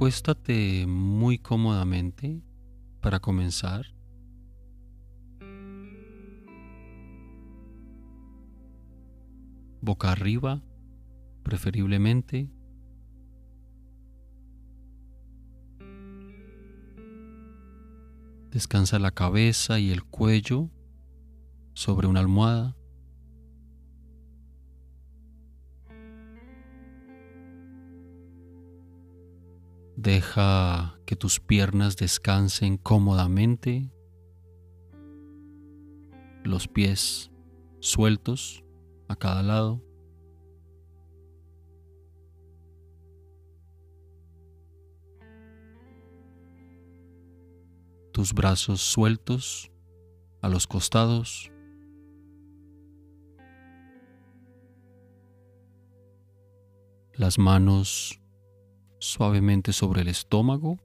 [0.00, 2.42] Acuéstate muy cómodamente
[3.02, 3.84] para comenzar.
[9.82, 10.62] Boca arriba,
[11.42, 12.50] preferiblemente.
[18.52, 20.70] Descansa la cabeza y el cuello
[21.74, 22.74] sobre una almohada.
[30.02, 33.92] Deja que tus piernas descansen cómodamente,
[36.42, 37.30] los pies
[37.80, 38.64] sueltos
[39.08, 39.84] a cada lado.
[48.14, 49.70] Tus brazos sueltos
[50.40, 51.52] a los costados.
[57.12, 58.19] Las manos
[59.00, 60.78] suavemente sobre el estómago,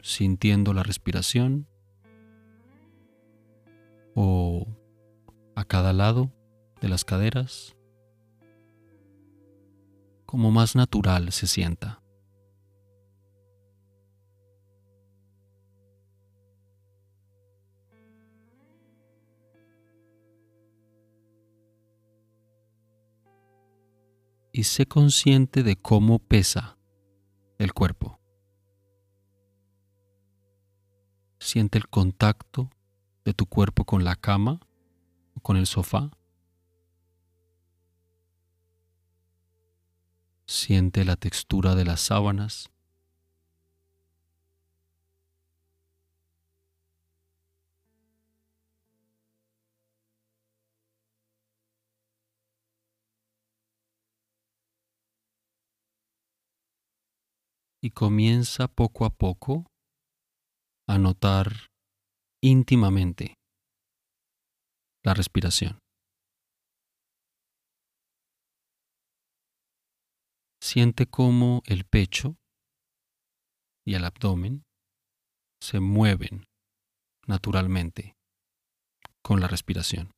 [0.00, 1.68] sintiendo la respiración
[4.14, 4.66] o
[5.56, 6.32] a cada lado
[6.80, 7.76] de las caderas,
[10.26, 12.00] como más natural se sienta.
[24.52, 26.77] Y sé consciente de cómo pesa
[27.58, 28.20] el cuerpo.
[31.40, 32.70] Siente el contacto
[33.24, 34.60] de tu cuerpo con la cama
[35.34, 36.10] o con el sofá.
[40.46, 42.70] Siente la textura de las sábanas.
[57.82, 59.66] Y comienza poco a poco
[60.88, 61.68] a notar
[62.42, 63.34] íntimamente
[65.04, 65.78] la respiración.
[70.60, 72.36] Siente cómo el pecho
[73.86, 74.64] y el abdomen
[75.62, 76.46] se mueven
[77.26, 78.14] naturalmente
[79.22, 80.10] con la respiración.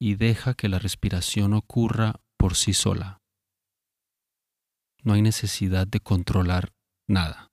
[0.00, 3.20] Y deja que la respiración ocurra por sí sola.
[5.02, 6.72] No hay necesidad de controlar
[7.06, 7.49] nada.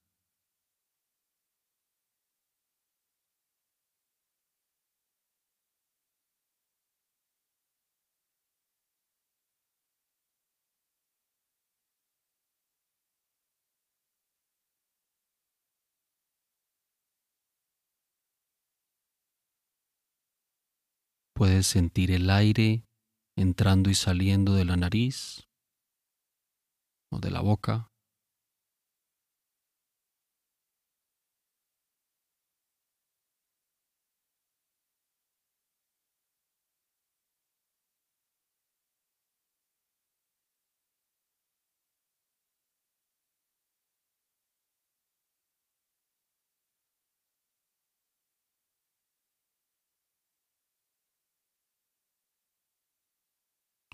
[21.37, 22.83] Puedes sentir el aire
[23.37, 25.47] entrando y saliendo de la nariz
[27.11, 27.91] o de la boca.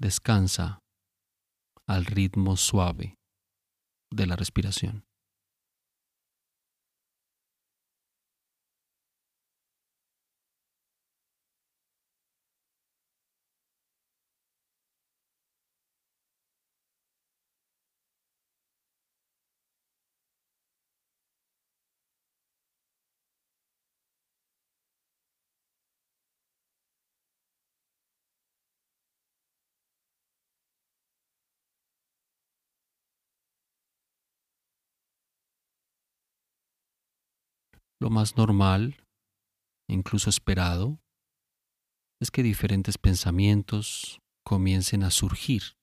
[0.03, 0.80] Descansa
[1.88, 3.16] al ritmo suave
[4.12, 5.06] de la respiración.
[38.03, 39.07] Lo más normal,
[39.88, 41.00] incluso esperado,
[42.21, 45.77] es que diferentes pensamientos comiencen a surgir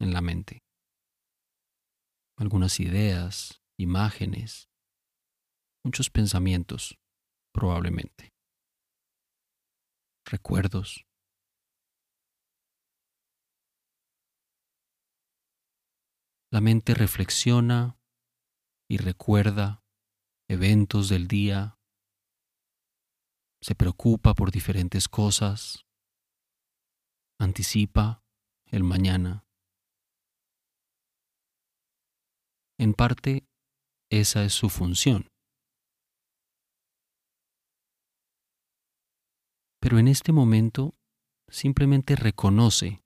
[0.00, 0.60] en la mente.
[2.36, 4.70] Algunas ideas, imágenes,
[5.84, 6.96] muchos pensamientos,
[7.52, 8.28] probablemente.
[10.26, 11.06] Recuerdos.
[16.52, 17.98] La mente reflexiona
[18.88, 19.82] y recuerda
[20.48, 21.78] eventos del día,
[23.60, 25.84] se preocupa por diferentes cosas,
[27.38, 28.22] anticipa
[28.66, 29.44] el mañana.
[32.78, 33.46] En parte,
[34.10, 35.28] esa es su función.
[39.80, 40.94] Pero en este momento,
[41.48, 43.00] simplemente reconoce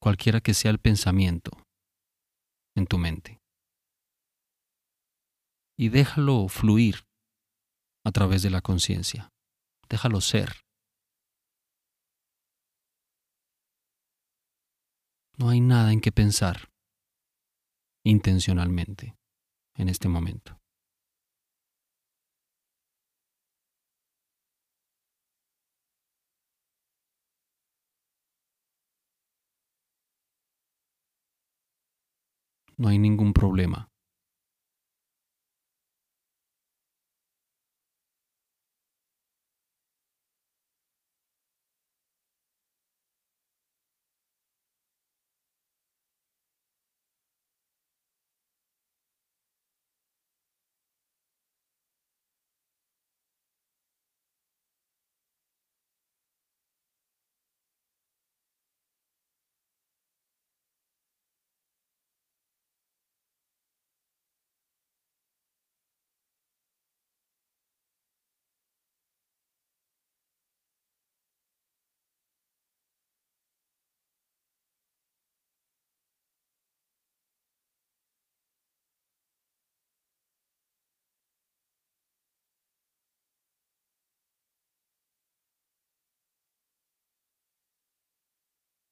[0.00, 1.50] cualquiera que sea el pensamiento
[2.76, 3.39] en tu mente.
[5.82, 7.06] Y déjalo fluir
[8.04, 9.30] a través de la conciencia.
[9.88, 10.60] Déjalo ser.
[15.38, 16.68] No hay nada en que pensar
[18.04, 19.16] intencionalmente
[19.74, 20.60] en este momento.
[32.76, 33.89] No hay ningún problema.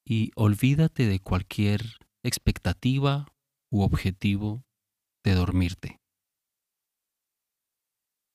[0.08, 3.26] Y olvídate de cualquier expectativa
[3.70, 4.64] u objetivo
[5.22, 6.00] de dormirte.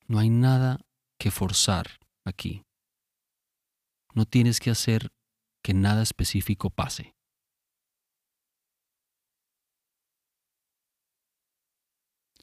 [0.07, 0.85] No hay nada
[1.17, 2.63] que forzar aquí.
[4.13, 5.11] No tienes que hacer
[5.63, 7.15] que nada específico pase.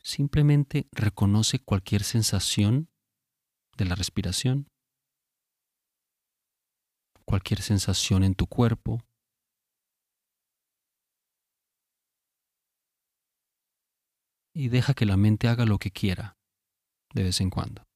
[0.02, 2.88] Simplemente reconoce cualquier sensación
[3.76, 4.66] de la respiración,
[7.24, 9.04] cualquier sensación en tu cuerpo,
[14.60, 16.36] y deja que la mente haga lo que quiera
[17.14, 17.89] de vez en cuando.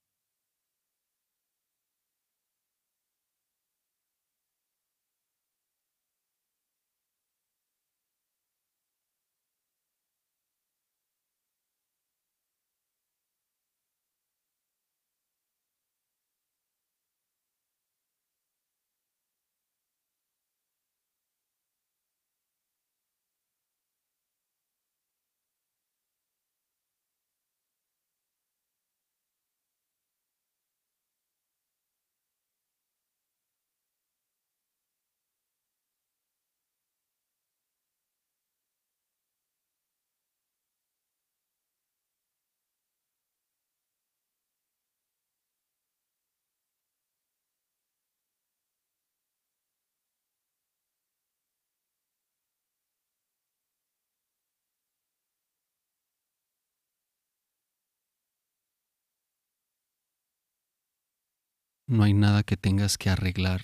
[61.87, 63.61] No hay nada que tengas que arreglar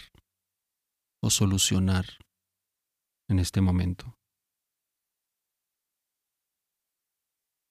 [1.23, 2.05] o solucionar
[3.29, 4.19] en este momento.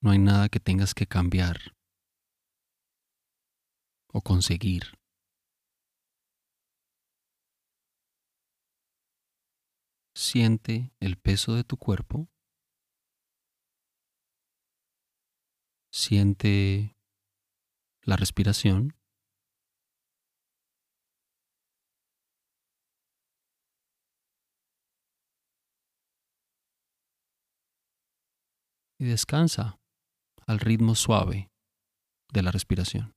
[0.02, 1.76] No hay nada que tengas que cambiar
[4.12, 4.98] o conseguir.
[10.16, 12.28] Siente el peso de tu cuerpo.
[15.92, 16.96] Siente
[18.02, 18.99] la respiración.
[29.00, 29.80] Y descansa
[30.46, 31.50] al ritmo suave
[32.32, 33.14] de la respiración.